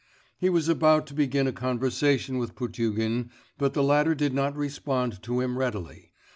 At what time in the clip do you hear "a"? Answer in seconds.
1.45-1.51